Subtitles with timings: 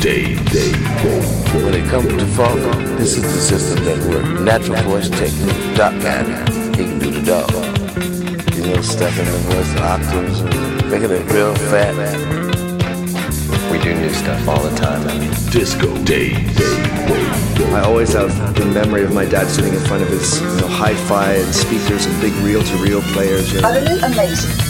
[0.00, 1.20] Day, day, day.
[1.62, 2.58] When it comes to funk,
[2.96, 4.40] this is the system that works.
[4.40, 5.76] Natural voice technique.
[5.76, 7.50] Doc Cannon, he can do the dog.
[8.56, 10.42] You know, stepping in the voice octaves,
[10.90, 11.94] making it real fat.
[13.70, 15.02] We do new stuff all the time.
[15.50, 17.72] Disco Day, day, day, day.
[17.74, 20.68] I always have the memory of my dad sitting in front of his you know,
[20.68, 23.52] hi-fi and speakers and big reel-to-reel players.
[23.52, 23.68] You know.
[23.68, 24.69] Utterly amazing.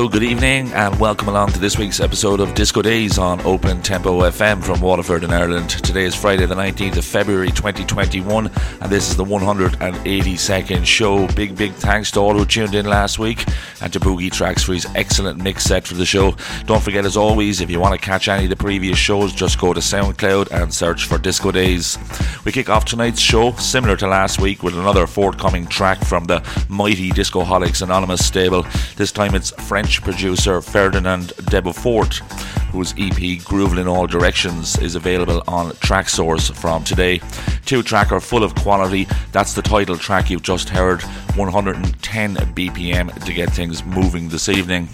[0.00, 3.82] Hello, good evening, and welcome along to this week's episode of Disco Days on Open
[3.82, 5.68] Tempo FM from Waterford in Ireland.
[5.68, 8.46] Today is Friday, the 19th of February 2021,
[8.80, 11.26] and this is the 182nd show.
[11.34, 13.44] Big, big thanks to all who tuned in last week
[13.82, 16.34] and to Boogie Tracks for his excellent mix set for the show.
[16.64, 19.60] Don't forget, as always, if you want to catch any of the previous shows, just
[19.60, 21.98] go to SoundCloud and search for Disco Days.
[22.50, 26.44] We kick off tonight's show, similar to last week, with another forthcoming track from the
[26.68, 28.66] mighty Discoholics Anonymous stable.
[28.96, 32.16] This time it's French producer Ferdinand Debouffort,
[32.72, 37.20] whose EP Groovin' in All Directions is available on Traxsource from today.
[37.66, 39.06] Two tracker full of quality.
[39.30, 41.02] That's the title track you've just heard.
[41.36, 44.88] 110 BPM to get things moving this evening.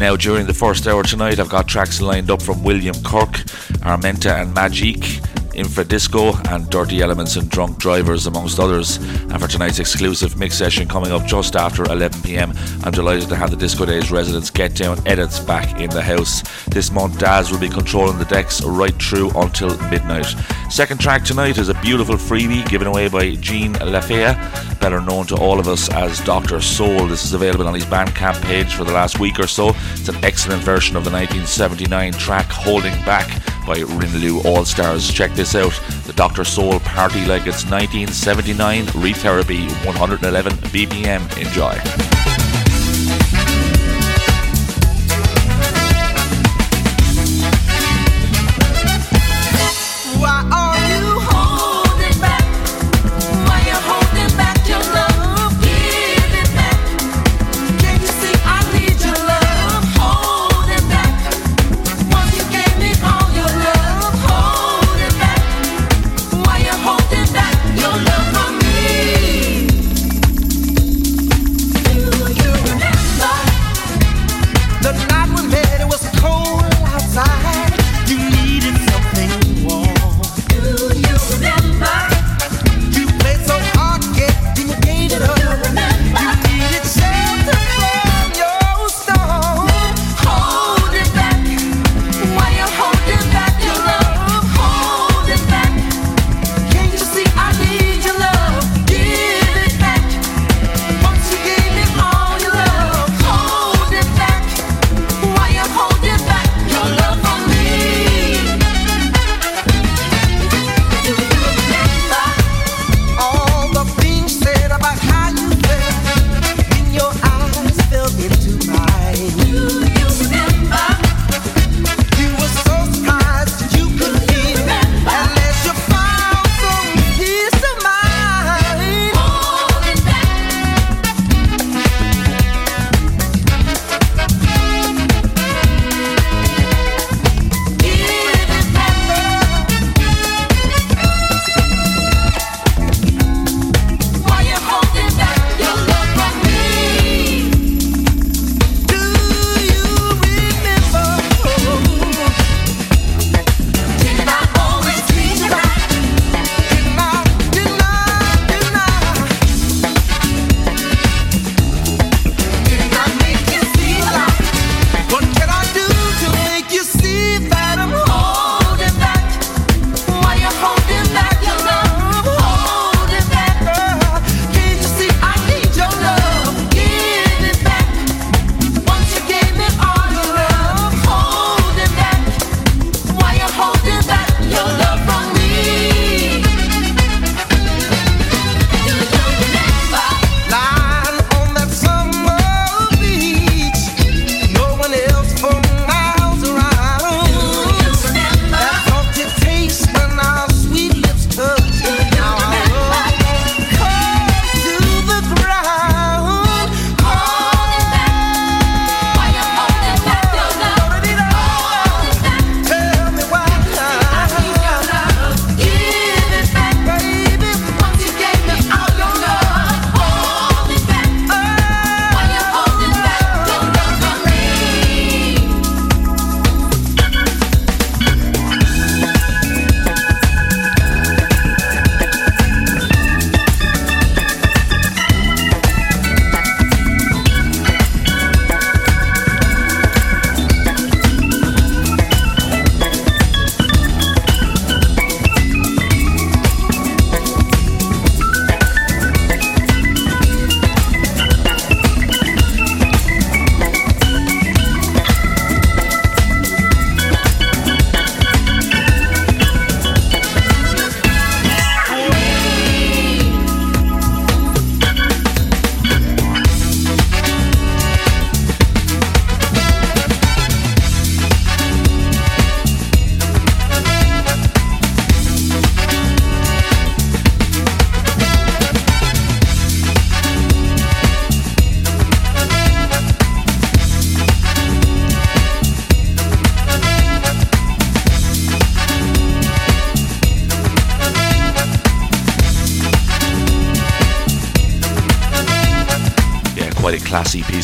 [0.00, 3.32] Now, during the first hour tonight, I've got tracks lined up from William Kirk,
[3.80, 5.24] Armenta, and Magique.
[5.54, 8.96] Infradisco and Dirty Elements and Drunk Drivers, amongst others.
[8.96, 13.50] And for tonight's exclusive mix session coming up just after 11pm, I'm delighted to have
[13.50, 16.42] the Disco Days residents Get Down Edits back in the house.
[16.66, 20.34] This month, Daz will be controlling the decks right through until midnight.
[20.74, 24.36] Second track tonight is a beautiful freebie given away by Jean Lafayette,
[24.80, 26.60] better known to all of us as Dr.
[26.60, 27.06] Soul.
[27.06, 29.68] This is available on his Bandcamp page for the last week or so.
[29.92, 33.28] It's an excellent version of the 1979 track Holding Back
[33.64, 35.08] by Rinaloo All Stars.
[35.08, 36.42] Check this out the Dr.
[36.42, 41.38] Soul Party Like It's 1979 Retherapy 111 BPM.
[41.40, 42.33] Enjoy.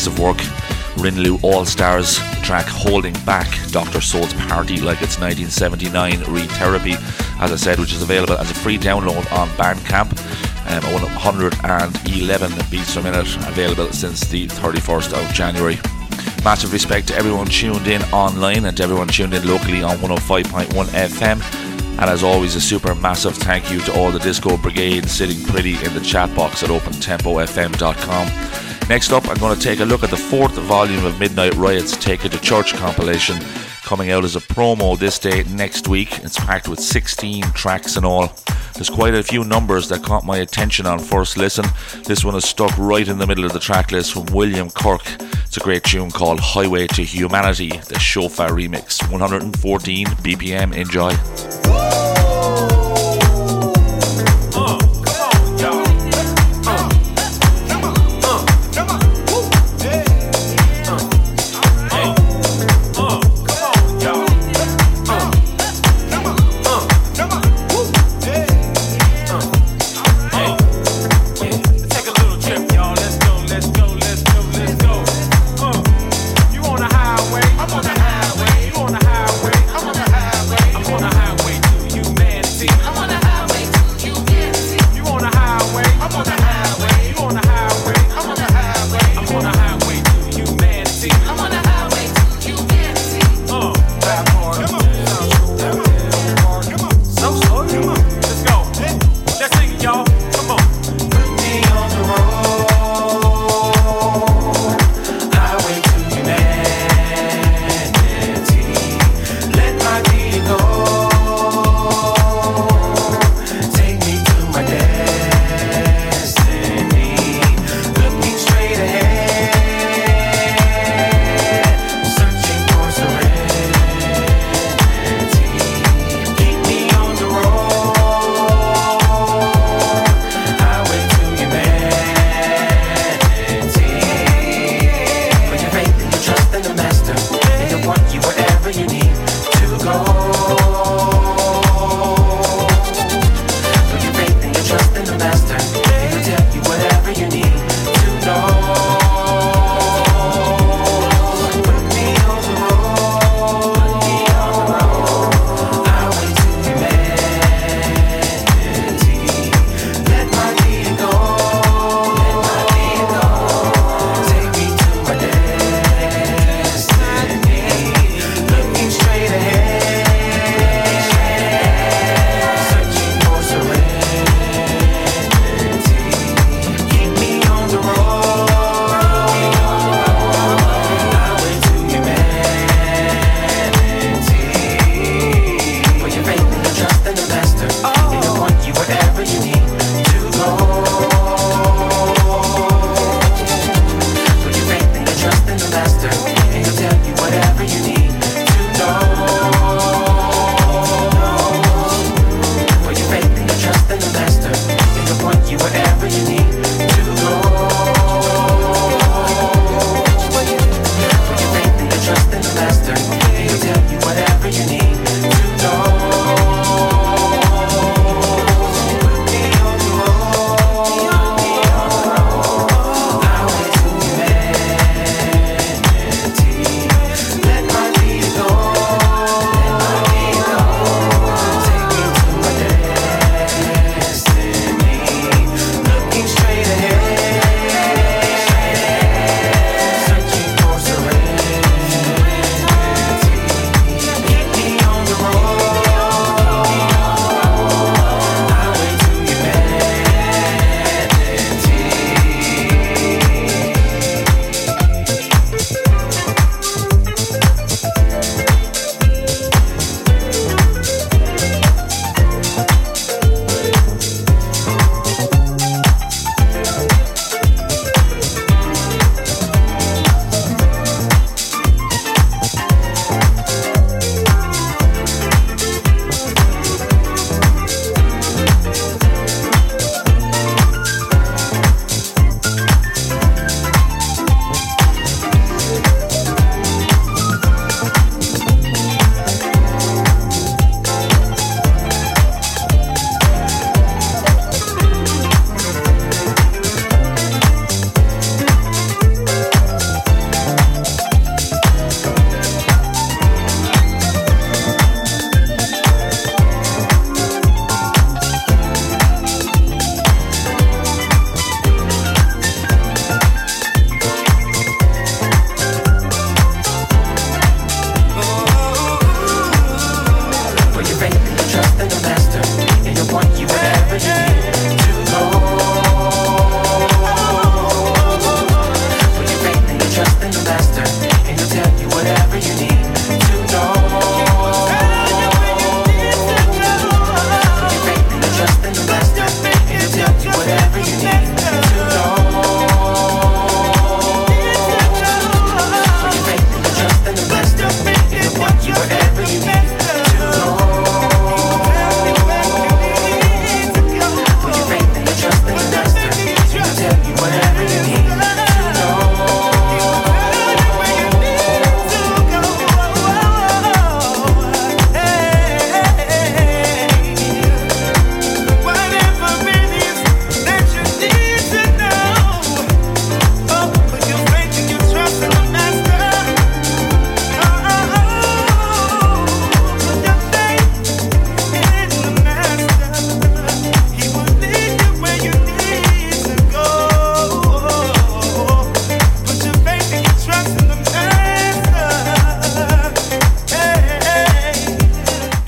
[0.01, 0.37] Piece of work.
[0.97, 4.01] Rinlu All Stars, track Holding Back, Dr.
[4.01, 6.93] Soul's Party Like It's 1979 Re-Therapy,
[7.39, 10.09] as I said, which is available as a free download on Bandcamp.
[10.71, 15.77] Um, 111 beats per minute, available since the 31st of January.
[16.43, 21.41] Massive respect to everyone tuned in online and everyone tuned in locally on 105.1 FM.
[21.99, 25.75] And as always, a super massive thank you to all the Disco Brigade sitting pretty
[25.85, 28.60] in the chat box at opentempofm.com.
[28.89, 31.95] Next up, I'm going to take a look at the fourth volume of Midnight Riot's
[31.95, 33.39] Take It to Church compilation,
[33.83, 36.19] coming out as a promo this day next week.
[36.23, 38.33] It's packed with 16 tracks in all.
[38.73, 41.65] There's quite a few numbers that caught my attention on first listen.
[42.03, 45.03] This one is stuck right in the middle of the track list from William Kirk.
[45.45, 49.01] It's a great tune called Highway to Humanity, the Shofa remix.
[49.11, 50.75] 114 BPM.
[50.75, 51.60] Enjoy.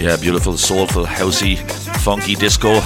[0.03, 1.57] Yeah, beautiful, soulful, housey,
[2.03, 2.81] funky disco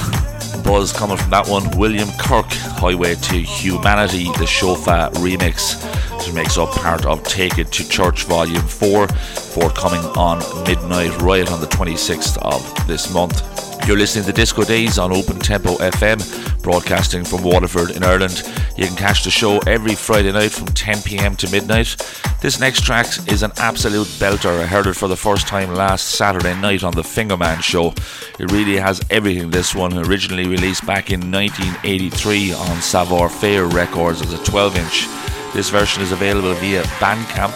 [0.63, 1.75] buzz coming from that one.
[1.75, 2.45] William Kirk,
[2.77, 5.81] Highway to Humanity, the Shofa remix,
[6.15, 11.51] which makes up part of Take It to Church Volume 4, forthcoming on Midnight Riot
[11.51, 13.56] on the 26th of this month.
[13.87, 18.43] You're listening to Disco Days on Open Tempo FM, broadcasting from Waterford in Ireland.
[18.75, 21.95] You can catch the show every Friday night from 10 pm to midnight.
[22.41, 24.59] This next track is an absolute belter.
[24.59, 27.93] I heard it for the first time last Saturday night on the Fingerman show.
[28.37, 29.51] It really has everything.
[29.51, 35.36] This one originally released back in 1983 on Savoir Faire Records as a 12 inch.
[35.53, 37.53] This version is available via Bandcamp.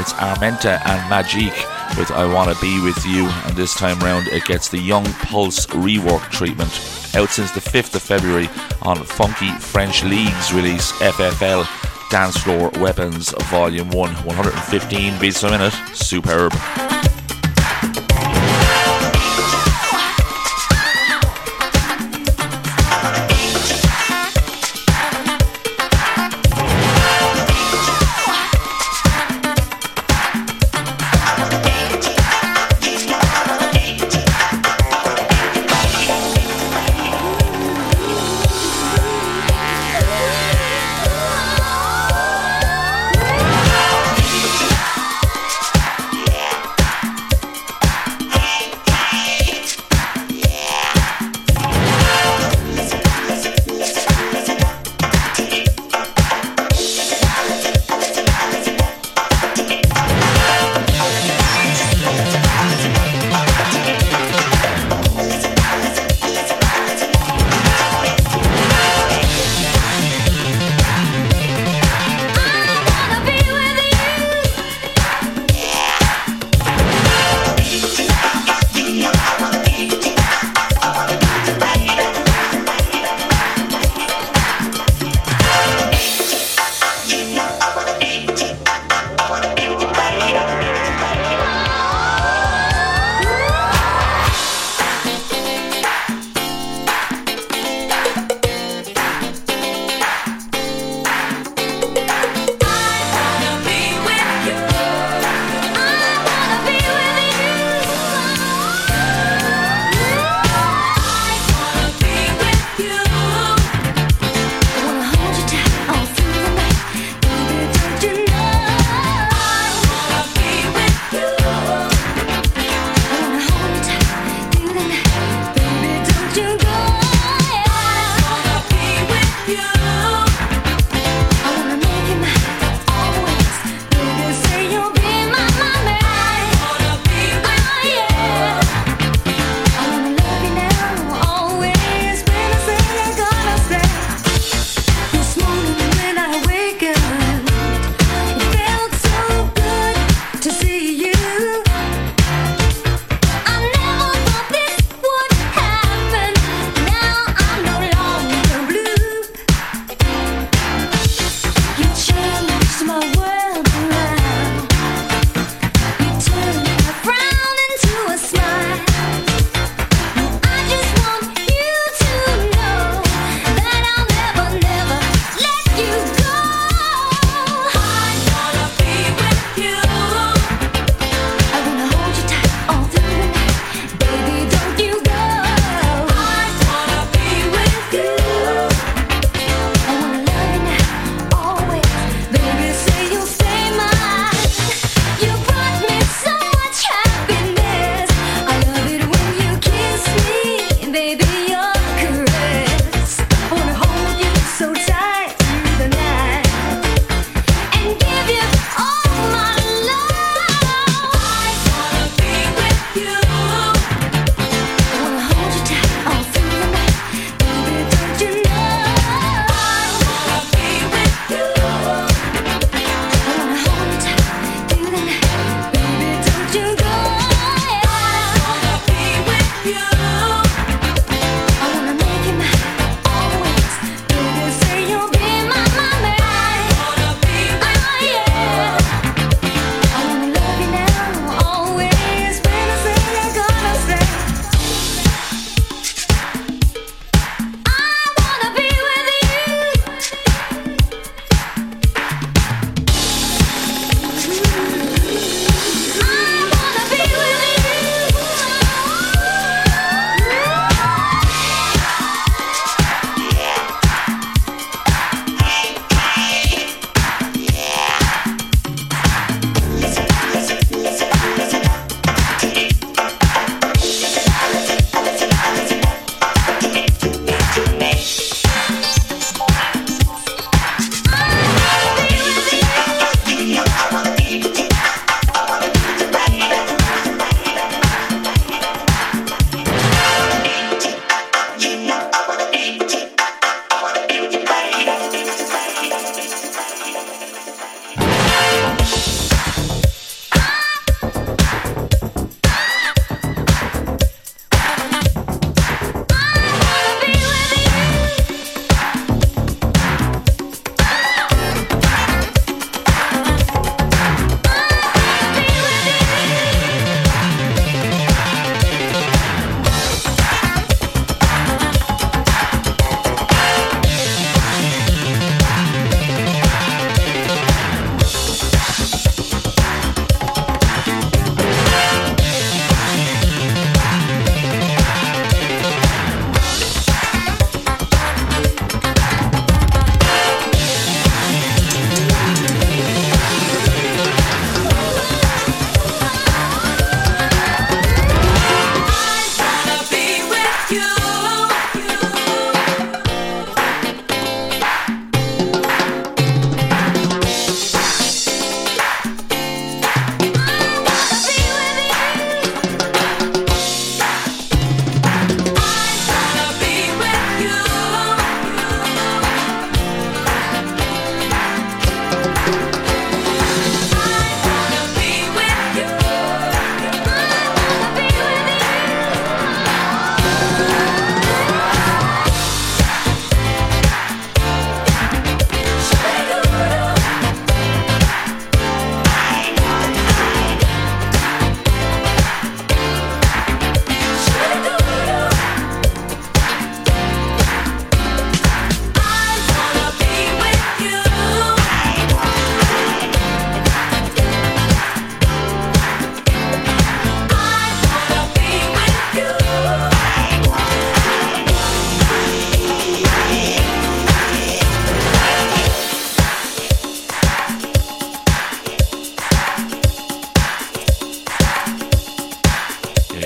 [0.00, 4.44] It's Armenta and Magique with I Wanna Be With You, and this time round it
[4.44, 6.70] gets the Young Pulse rework treatment.
[7.14, 8.48] Out since the 5th of February
[8.80, 11.66] on Funky French League's release FFL
[12.10, 15.74] Dance Floor Weapons Volume 1, 115 beats a minute.
[15.94, 16.52] Superb.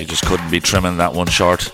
[0.04, 1.70] Couldn't be trimming that one short.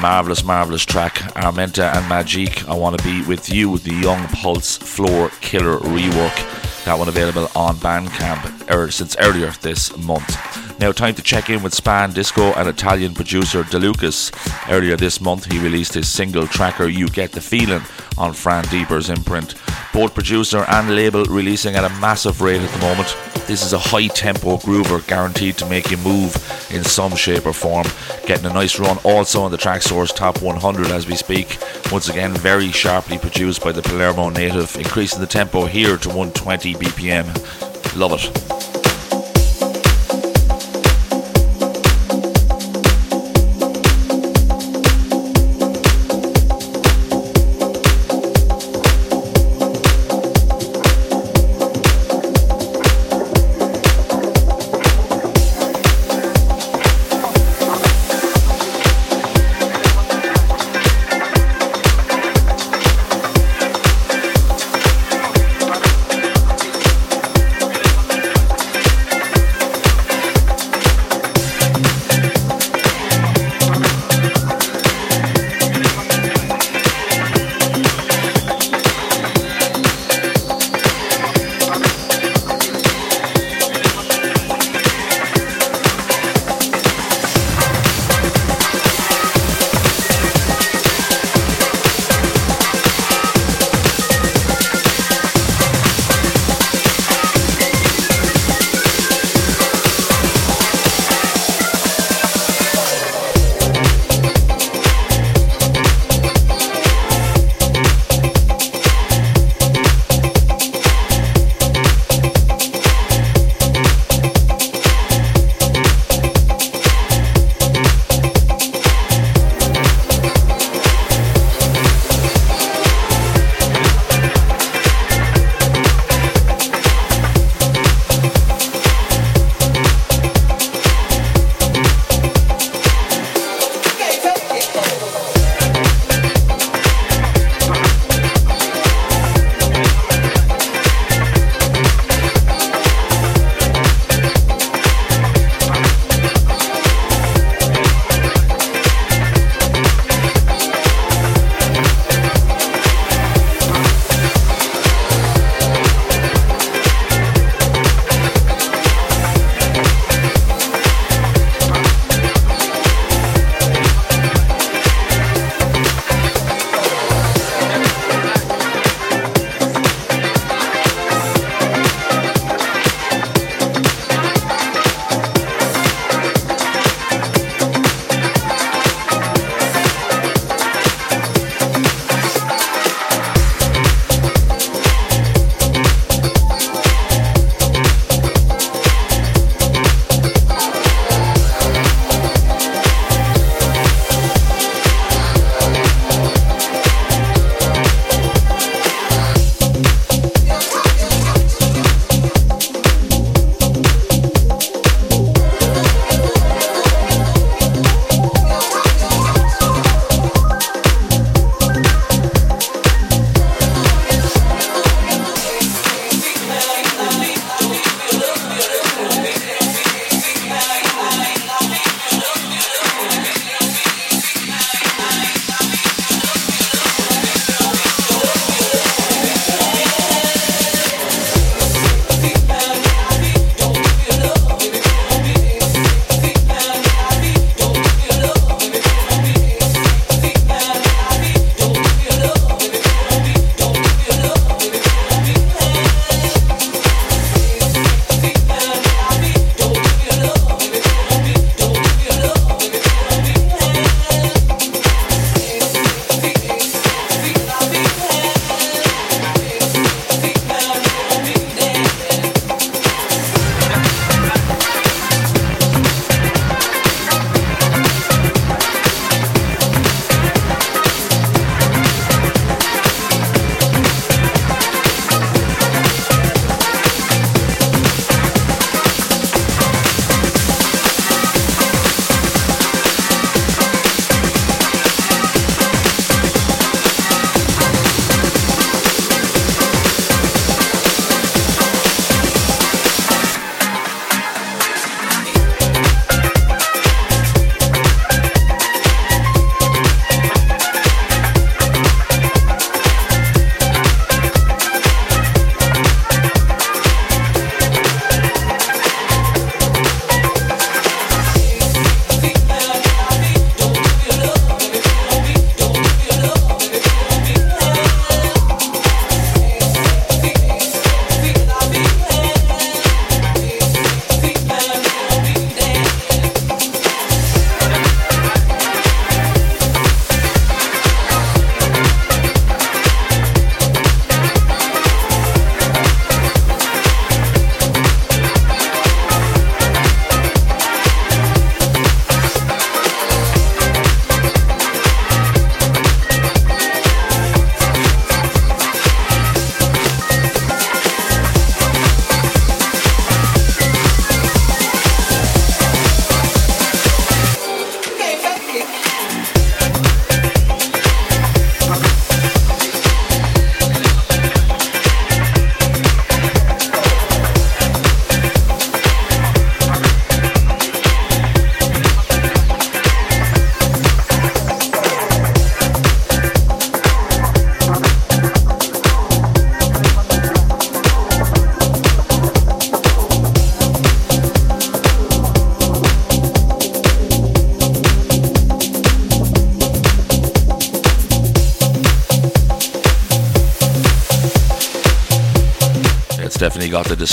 [0.00, 1.14] Marvelous, marvelous track.
[1.34, 2.68] Armenta and Magique.
[2.68, 3.78] I want to be with you.
[3.78, 6.84] The Young Pulse Floor Killer rework.
[6.84, 10.78] That one available on Bandcamp er, since earlier this month.
[10.78, 14.32] Now, time to check in with Span Disco and Italian producer DeLucas.
[14.70, 17.82] Earlier this month, he released his single tracker You Get the Feeling
[18.16, 19.56] on Fran Deeper's imprint.
[19.92, 23.29] Both producer and label releasing at a massive rate at the moment.
[23.50, 26.36] This is a high tempo groover guaranteed to make you move
[26.70, 27.84] in some shape or form.
[28.24, 31.58] Getting a nice run also on the Traxsource Top 100 as we speak.
[31.90, 36.74] Once again, very sharply produced by the Palermo native, increasing the tempo here to 120
[36.74, 37.96] BPM.
[37.96, 38.59] Love it.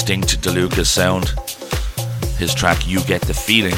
[0.08, 1.34] Distinct DeLucas sound.
[2.38, 3.76] His track You Get the Feeling,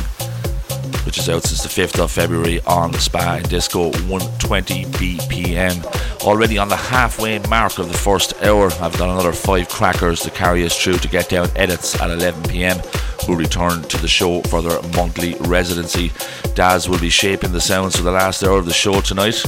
[1.03, 5.83] which is out since the 5th of February on Spa Disco 120 BPM.
[6.21, 10.29] Already on the halfway mark of the first hour, I've got another five crackers to
[10.29, 12.77] carry us through to get down edits at 11 pm,
[13.25, 16.11] who return to the show for their monthly residency.
[16.53, 19.43] Daz will be shaping the sounds for the last hour of the show tonight.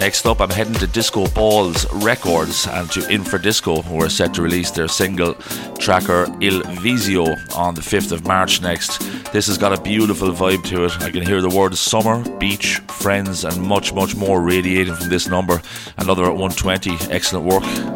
[0.00, 4.32] Next up, I'm heading to Disco Balls Records and to Infra Disco, who are set
[4.32, 5.34] to release their single
[5.80, 7.26] tracker Il Vizio
[7.56, 9.00] on the 5th of March next.
[9.32, 10.92] This has got a beautiful vibe to it.
[11.00, 15.26] I can hear the words summer, beach, friends, and much, much more radiating from this
[15.26, 15.62] number.
[15.96, 17.12] Another at 120.
[17.12, 17.89] Excellent work.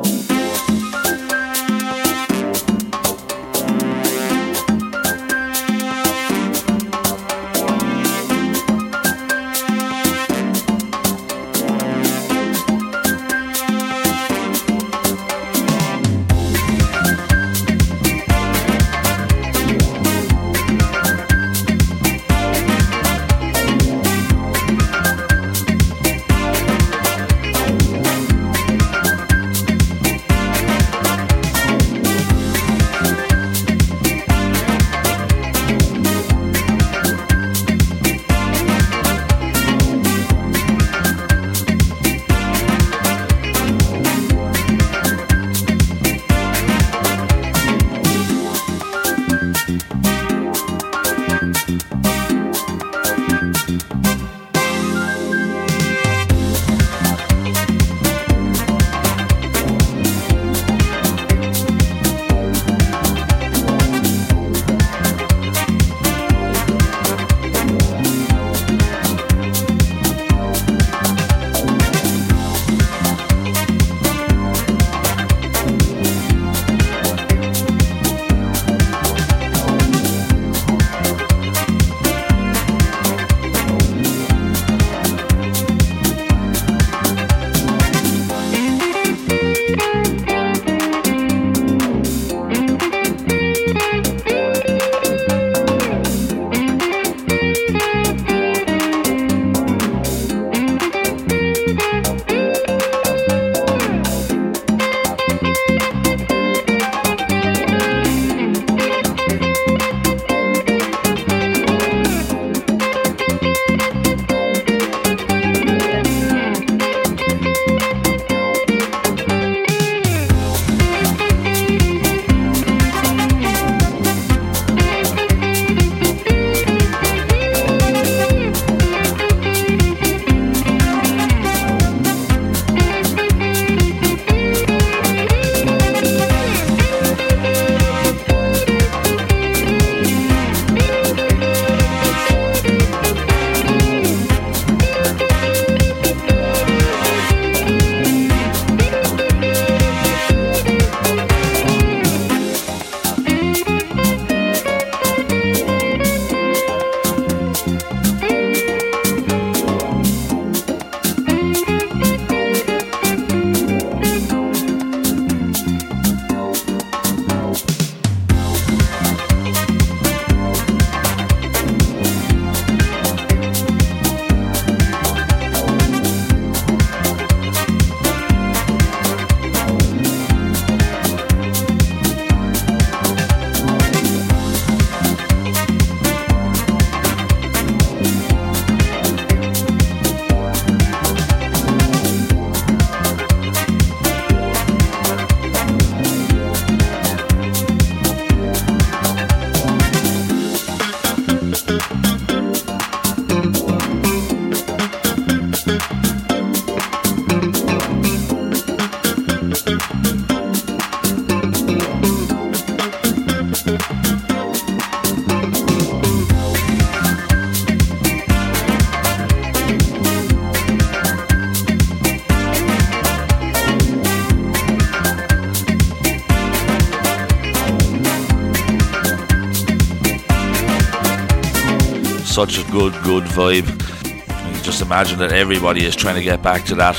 [232.34, 233.68] Such a good, good vibe.
[234.04, 236.96] You just imagine that everybody is trying to get back to that,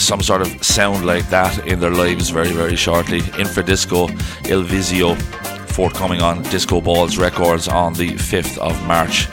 [0.00, 3.20] some sort of sound like that in their lives very, very shortly.
[3.38, 4.08] Infradisco
[4.50, 5.14] Il Vizio,
[5.70, 9.26] forthcoming on Disco Balls Records on the 5th of March.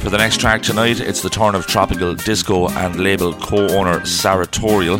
[0.00, 4.04] For the next track tonight, it's the turn of Tropical Disco and label co owner
[4.04, 4.98] Sartorial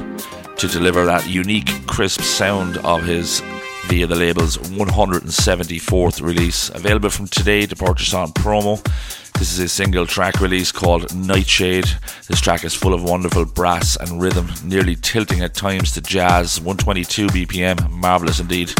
[0.58, 3.42] to deliver that unique, crisp sound of his
[3.86, 8.78] via the label's 174th release, available from today to purchase on promo.
[9.38, 11.86] This is a single track release called Nightshade.
[12.26, 16.60] This track is full of wonderful brass and rhythm, nearly tilting at times to jazz,
[16.60, 18.74] 122 BPM, marvellous indeed.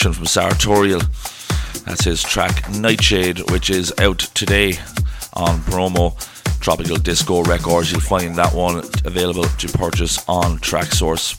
[0.00, 1.02] Production from Sartorial.
[1.84, 4.78] That's his track Nightshade, which is out today
[5.34, 6.16] on promo
[6.58, 7.92] Tropical Disco Records.
[7.92, 11.36] You'll find that one available to purchase on Traxsource.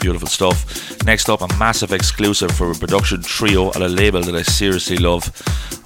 [0.00, 1.04] Beautiful stuff.
[1.04, 4.96] Next up, a massive exclusive for a production trio at a label that I seriously
[4.96, 5.30] love.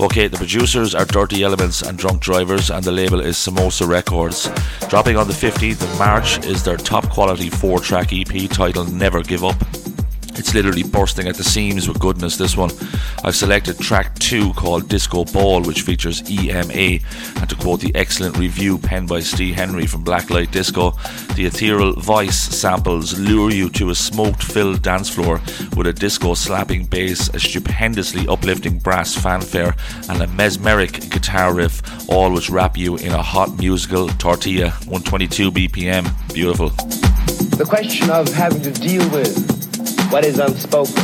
[0.01, 4.49] Okay, the producers are Dirty Elements and Drunk Drivers, and the label is Samosa Records.
[4.89, 9.23] Dropping on the 15th of March is their top quality four track EP titled Never
[9.23, 9.57] Give Up.
[10.55, 12.71] Literally bursting at the seams with goodness, this one.
[13.25, 17.01] I've selected track two called Disco Ball, which features EMA.
[17.41, 20.93] And to quote the excellent review penned by Steve Henry from Blacklight Disco,
[21.35, 25.41] the ethereal voice samples lure you to a smoke filled dance floor
[25.77, 29.75] with a disco slapping bass, a stupendously uplifting brass fanfare,
[30.09, 35.51] and a mesmeric guitar riff, all which wrap you in a hot musical tortilla, 122
[35.51, 36.33] BPM.
[36.33, 36.69] Beautiful.
[37.57, 39.54] The question of having to deal with
[40.15, 40.95] what is unspoken.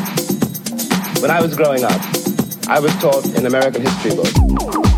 [1.20, 2.00] When I was growing up,
[2.68, 4.89] I was taught in American history books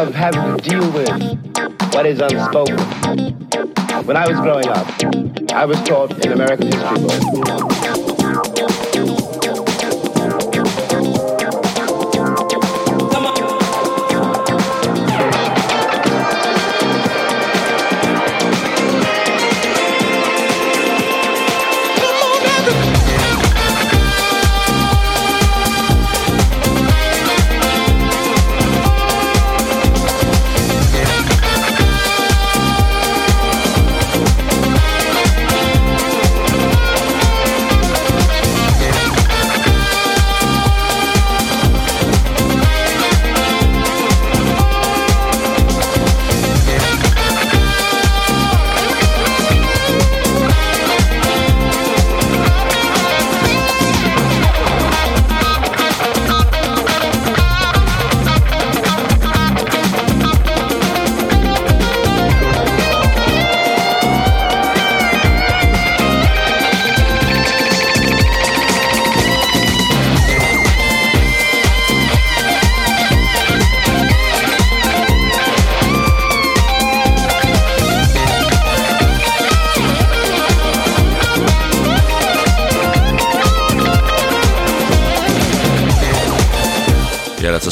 [0.00, 1.08] of having to deal with
[1.92, 2.78] what is unspoken.
[4.06, 7.99] When I was growing up, I was taught in American history books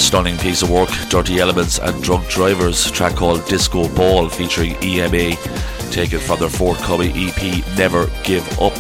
[0.09, 0.89] stunning piece of work.
[1.11, 5.37] Dirty Elements and Drunk Drivers, track called Disco Ball featuring EMA,
[5.91, 8.73] taken from their forthcoming EP Never Give Up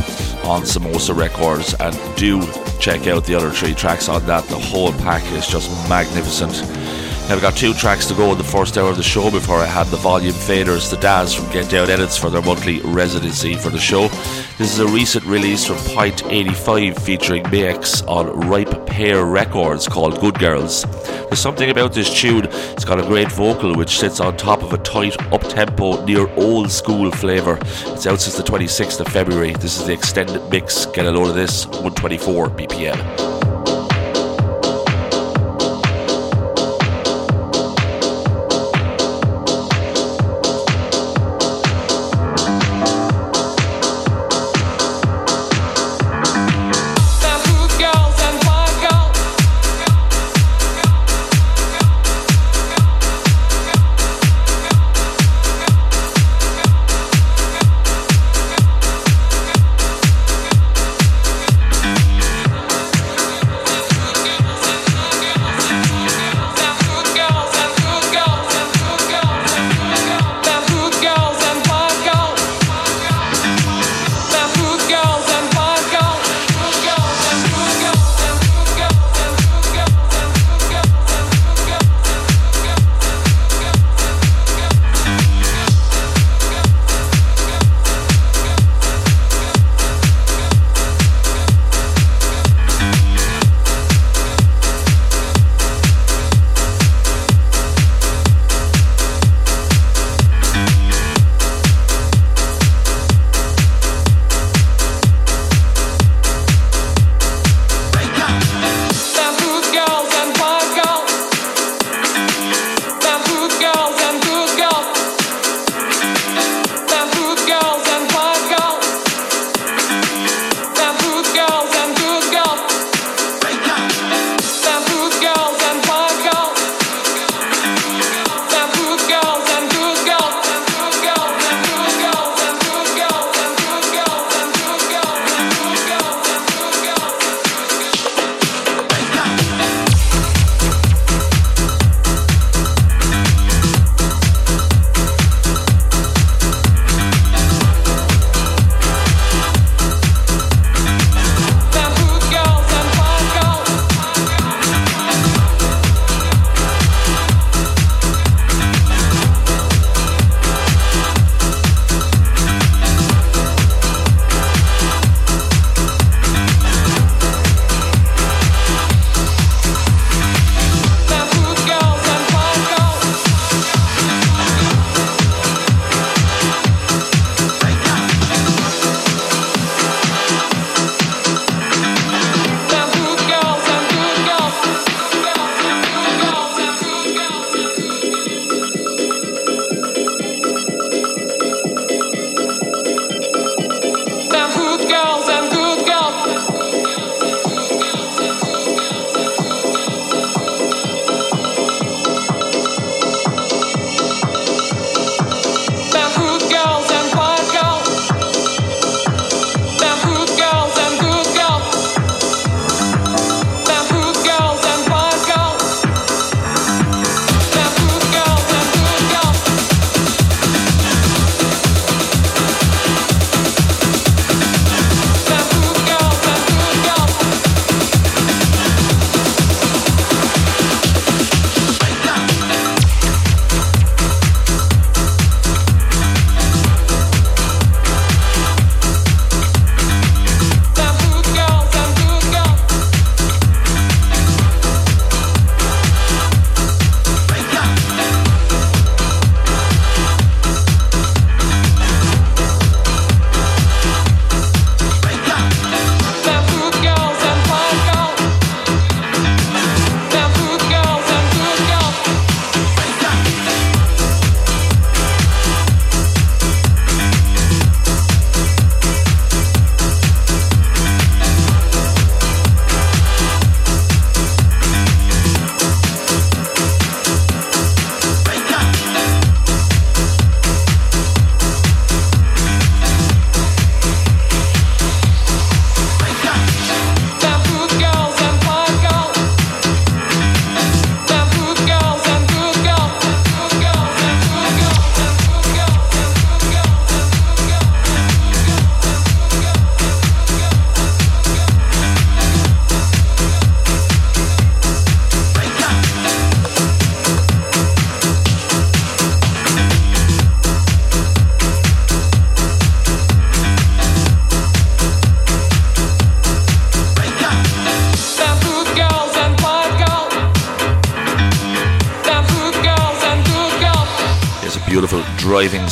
[0.47, 1.75] on Samosa Records.
[1.81, 2.41] And do
[2.81, 4.45] check out the other three tracks on that.
[4.45, 6.63] The whole pack is just magnificent.
[7.29, 9.57] Now we've got two tracks to go in the first hour of the show before
[9.57, 13.55] I had the volume faders, the Daz from Get Down Edits for their monthly residency
[13.55, 14.09] for the show.
[14.59, 20.19] This is a recent release from Point 85 featuring Mix on Ripe Pear Records called
[20.21, 20.83] Good Girls.
[20.83, 24.73] There's something about this tune, it's got a great vocal which sits on top of
[24.73, 27.57] a tight up tempo near old school flavour.
[27.63, 29.53] It's out since the 26th of February.
[29.53, 30.87] This is the extended mix.
[30.87, 33.28] Get a load of this, 124 BPM.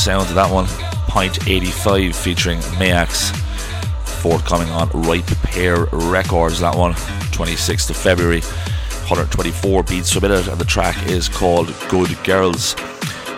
[0.07, 0.67] Sound to that one.
[1.09, 3.35] Point 85 featuring Mayax.
[4.23, 6.93] Forthcoming on Ripe Pear Records, that one,
[7.33, 8.41] 26th of February.
[8.41, 12.75] 124 beats minute, and the track is called Good Girls.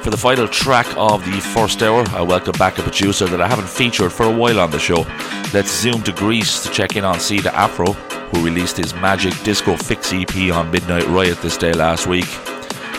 [0.03, 3.49] For the final track of the first hour, I welcome back a producer that I
[3.49, 5.07] haven't featured for a while on the show.
[5.55, 9.75] Let's zoom to Greece to check in on Ceda Afro, who released his Magic Disco
[9.75, 12.29] Fix EP on Midnight Riot this day last week.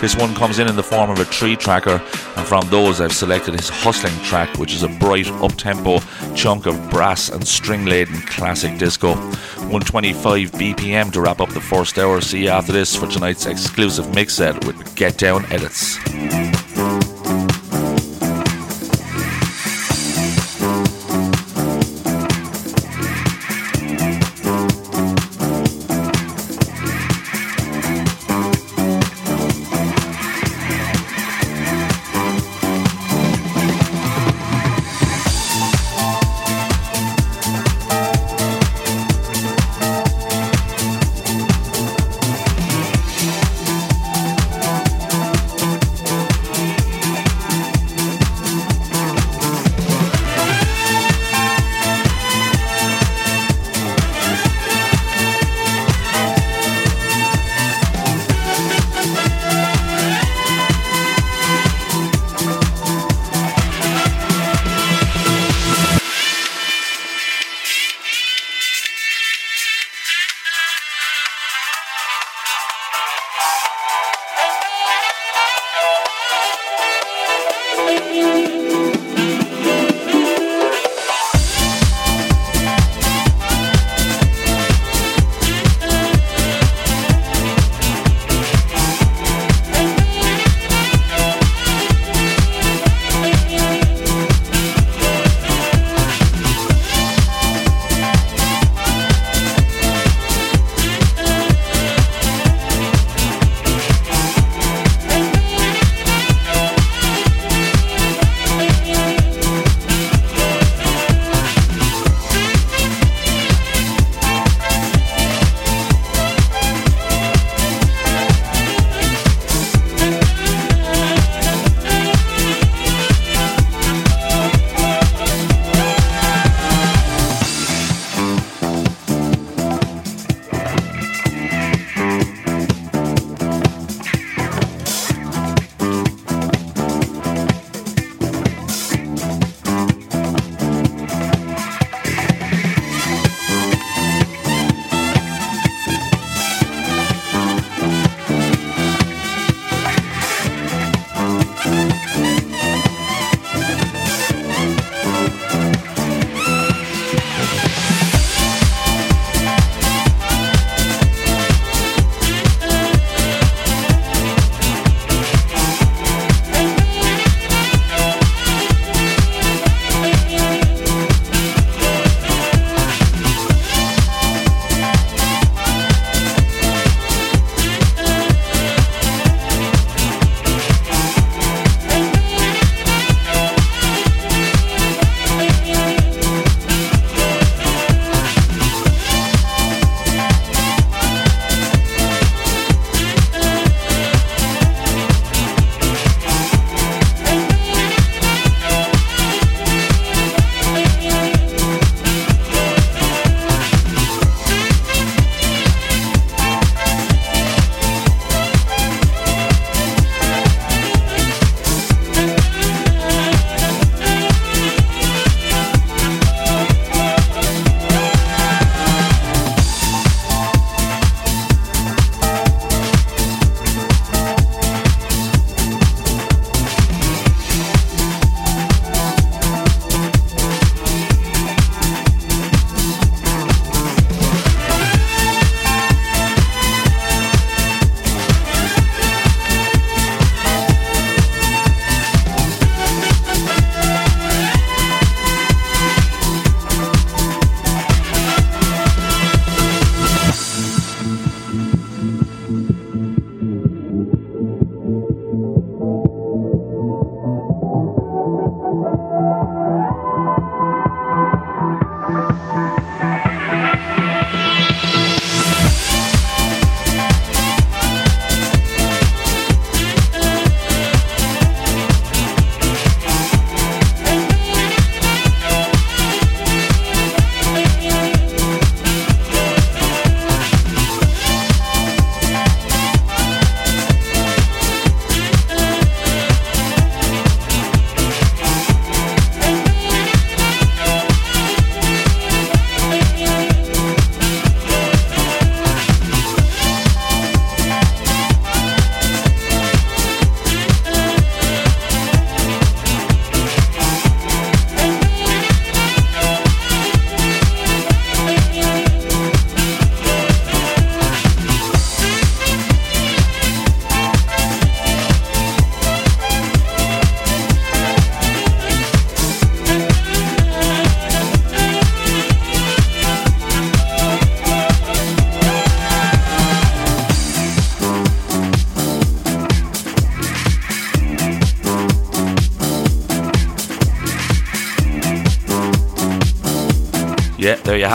[0.02, 2.02] This one comes in in the form of a tree tracker,
[2.40, 6.00] and from those I've selected his Hustling track, which is a bright, up-tempo
[6.36, 9.16] chunk of brass and string-laden classic disco.
[9.16, 12.22] 125 BPM to wrap up the first hour.
[12.22, 16.09] See you after this for tonight's exclusive mix set with Get Down Edits.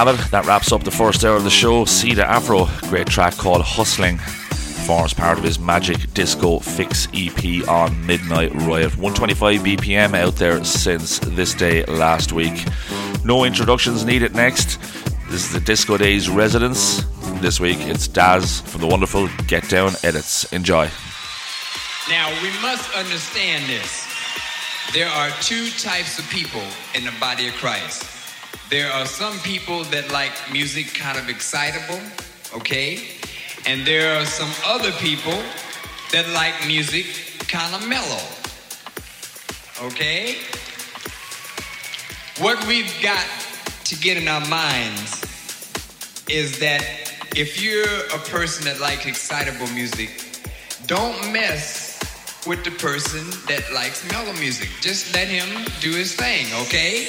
[0.05, 1.87] That wraps up the first hour of the show.
[1.87, 8.07] C.Da Afro, great track called Hustling, forms part of his Magic Disco Fix EP on
[8.07, 8.99] Midnight Riot.
[8.99, 12.67] 125 BPM out there since this day last week.
[13.25, 14.79] No introductions needed next.
[15.31, 17.03] This is the Disco Days residence.
[17.41, 20.45] This week it's Daz from the wonderful Get Down Edits.
[20.53, 20.87] Enjoy.
[22.11, 24.07] Now we must understand this.
[24.93, 26.63] There are two types of people
[26.95, 28.14] in the body of Christ.
[28.71, 32.01] There are some people that like music kind of excitable,
[32.57, 33.05] okay?
[33.67, 35.39] And there are some other people
[36.12, 37.07] that like music
[37.47, 38.23] kind of mellow,
[39.83, 40.39] okay?
[42.39, 43.27] What we've got
[43.85, 45.23] to get in our minds
[46.29, 46.83] is that
[47.37, 50.11] if you're a person that likes excitable music,
[50.87, 52.01] don't mess
[52.47, 54.69] with the person that likes mellow music.
[54.81, 57.09] Just let him do his thing, okay?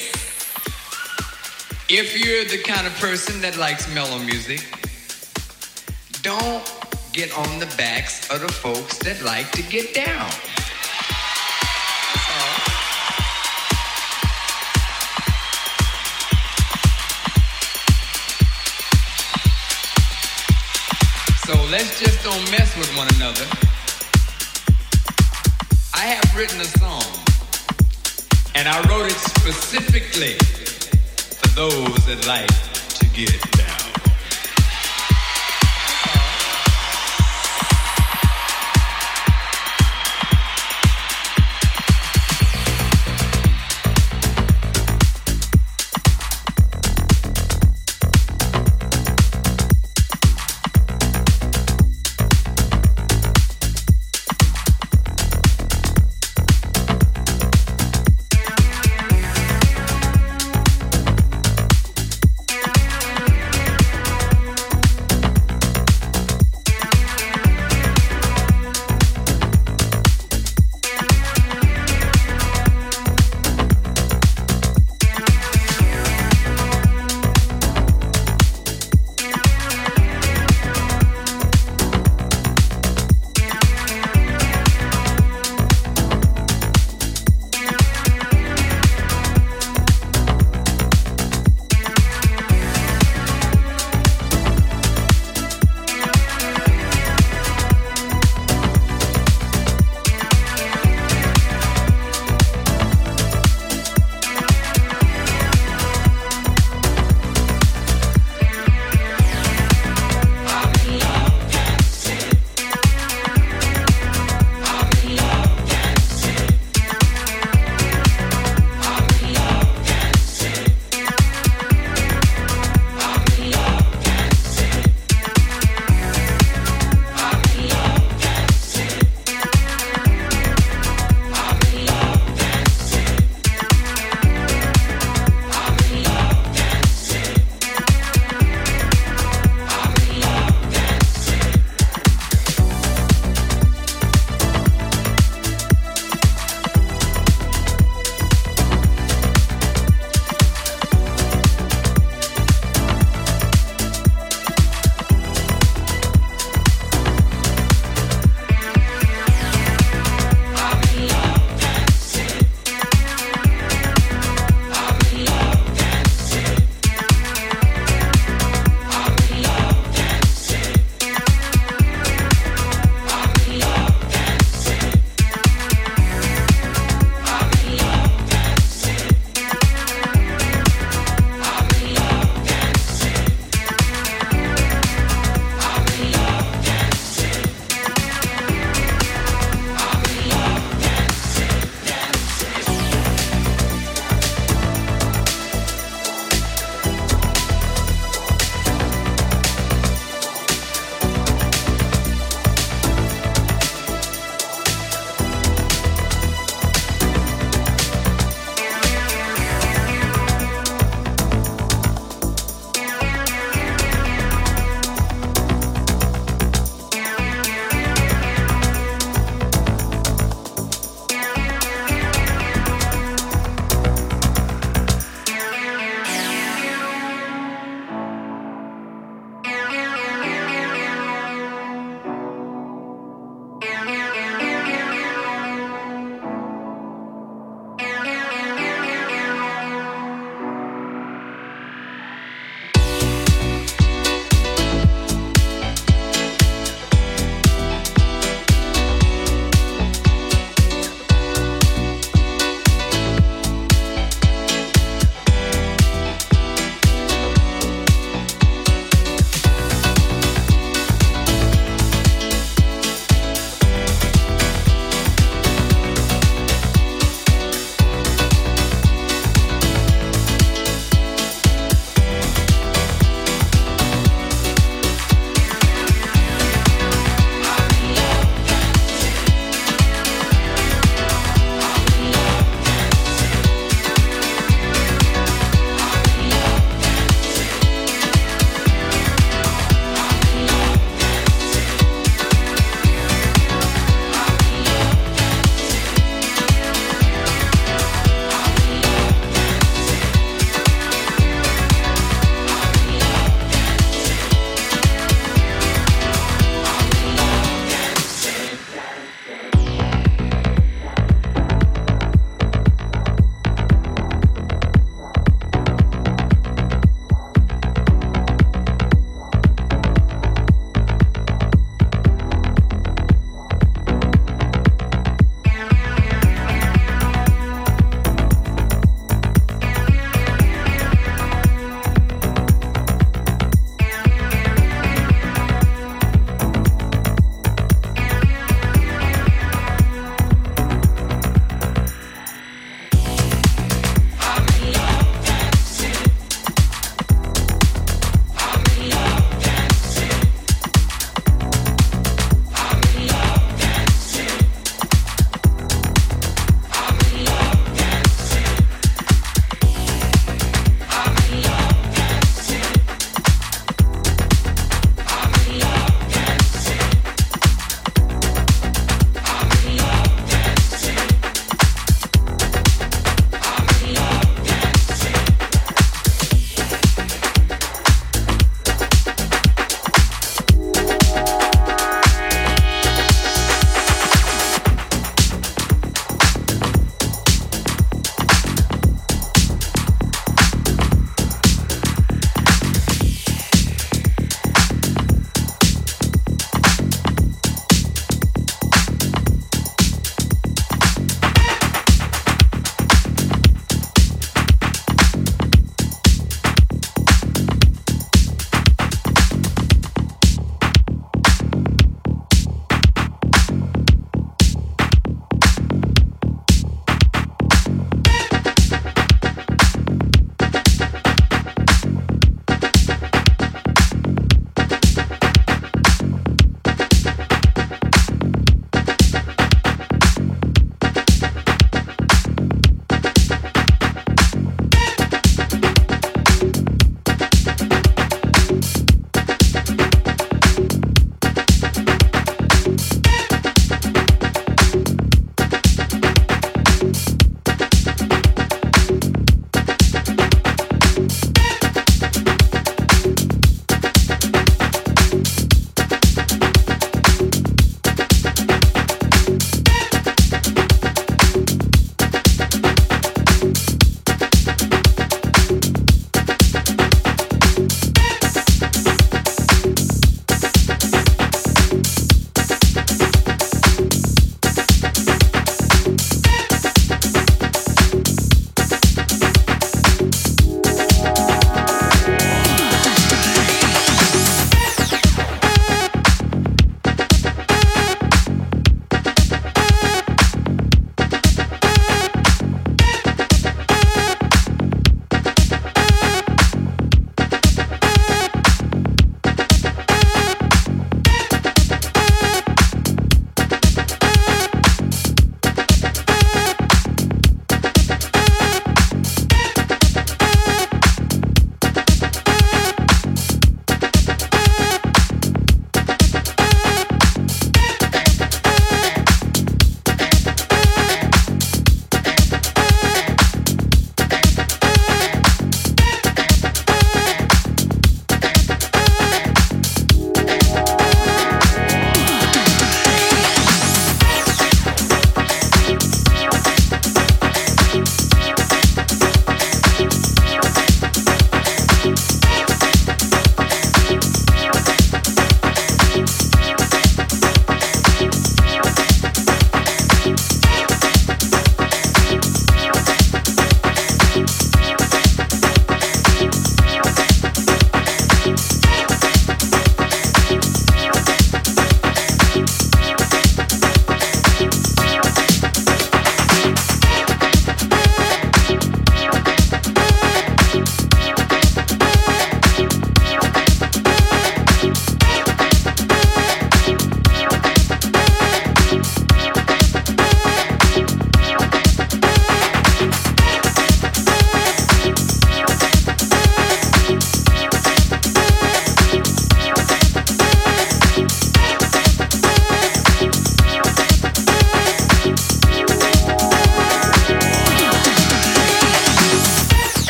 [1.98, 4.68] If you're the kind of person that likes mellow music,
[6.22, 6.62] don't
[7.14, 10.30] get on the backs of the folks that like to get down.
[21.48, 23.48] So let's just don't mess with one another.
[25.94, 27.08] I have written a song,
[28.54, 30.36] and I wrote it specifically
[31.56, 32.48] those that like
[33.00, 33.75] to get down.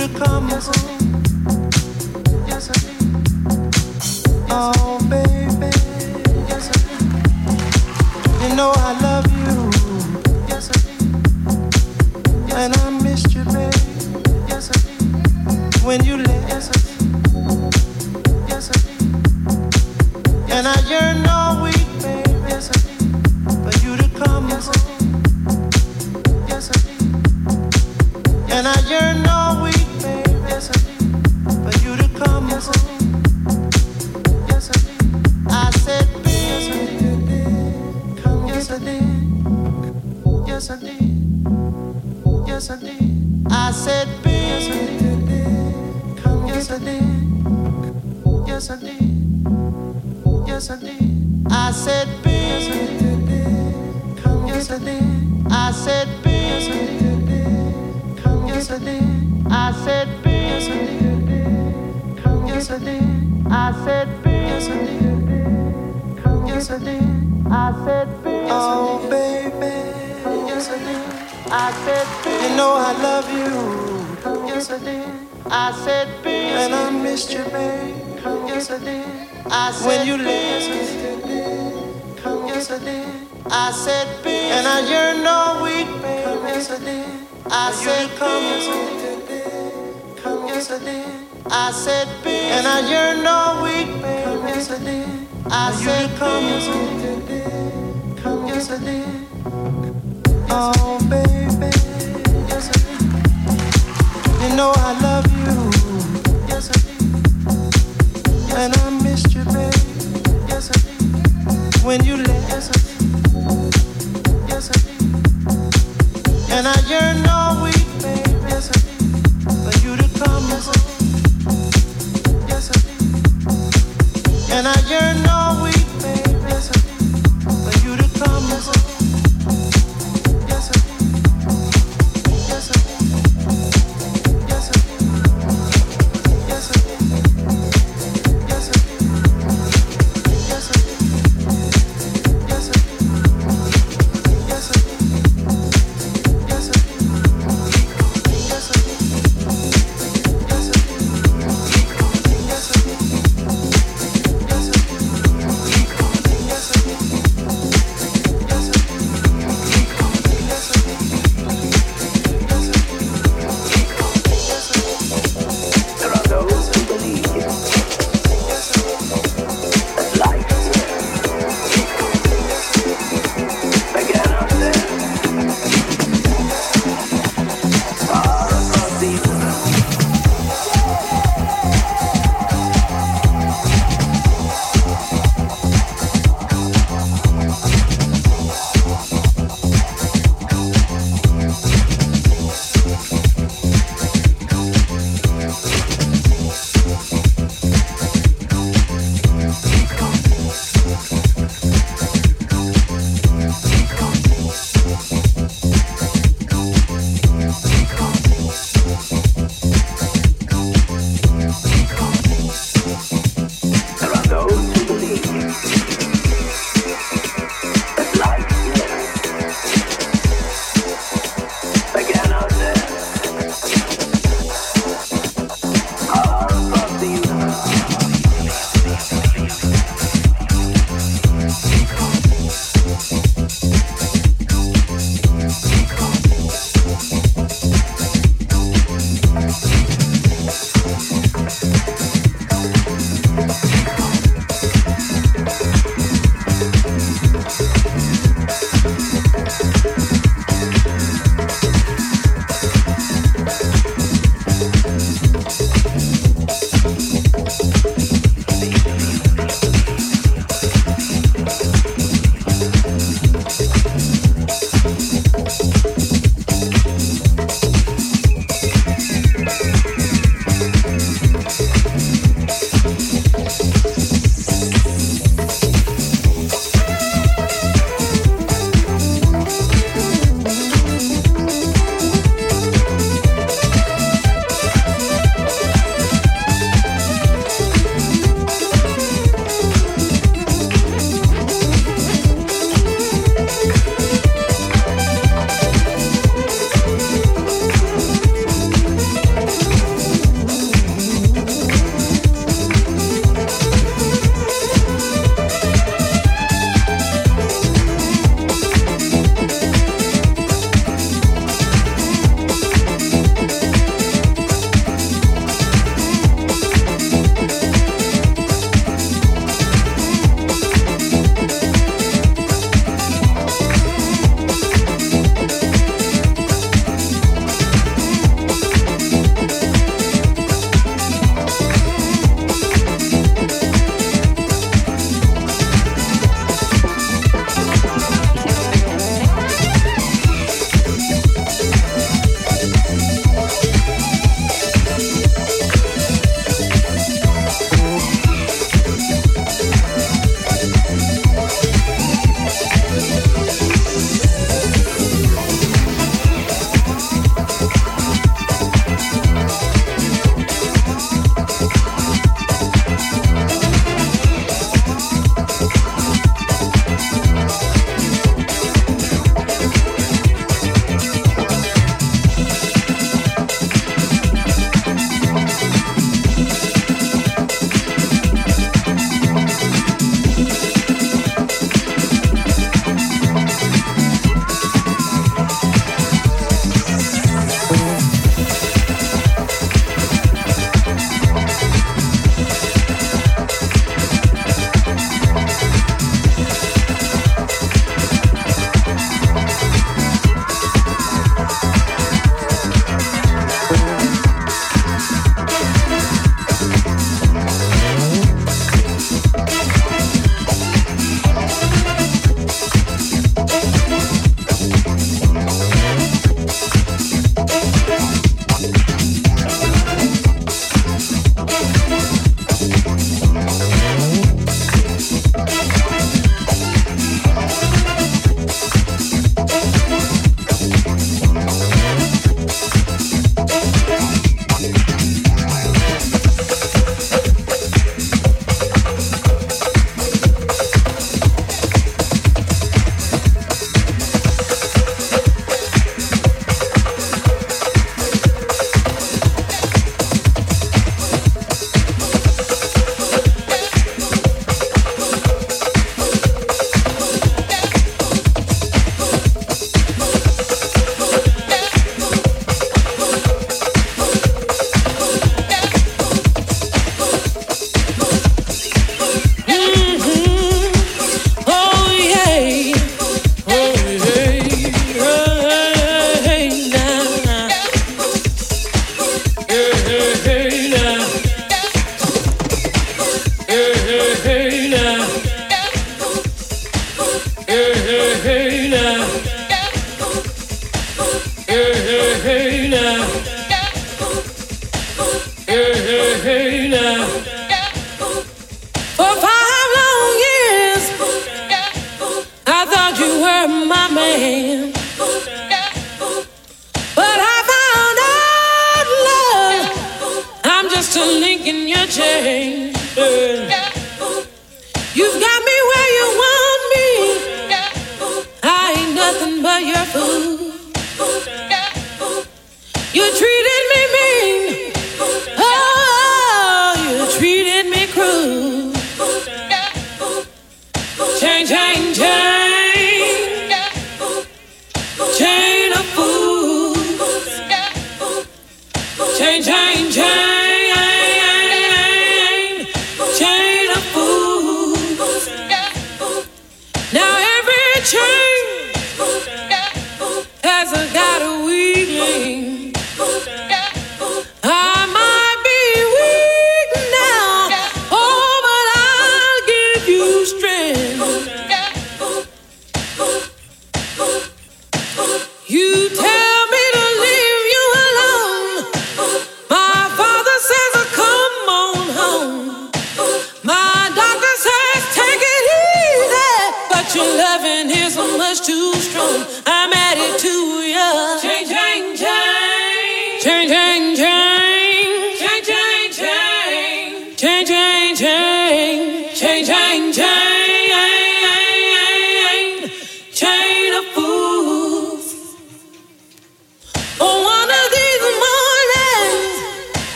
[0.00, 0.48] To come.
[0.48, 0.99] yes,